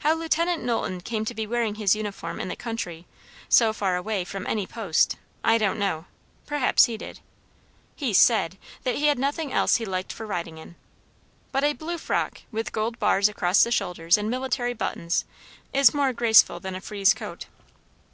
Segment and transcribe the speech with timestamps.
[0.00, 0.36] How Lieut.
[0.36, 3.06] Knowlton came to be wearing his uniform in the country,
[3.48, 6.06] so far away from any post, I don't know;
[6.44, 7.20] perhaps he did.
[7.94, 10.74] He said, that he had nothing else he liked for riding in.
[11.52, 15.24] But a blue frock, with gold bars across the shoulders and military buttons,
[15.72, 17.46] is more graceful than a frieze coat.